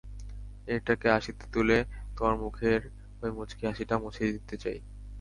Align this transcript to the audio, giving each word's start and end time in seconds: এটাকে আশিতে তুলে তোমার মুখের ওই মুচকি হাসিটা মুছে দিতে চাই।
এটাকে 0.67 1.07
আশিতে 1.17 1.45
তুলে 1.53 1.77
তোমার 2.15 2.35
মুখের 2.43 2.81
ওই 3.21 3.31
মুচকি 3.31 3.63
হাসিটা 3.69 3.95
মুছে 4.03 4.23
দিতে 4.35 4.55
চাই। 4.63 4.77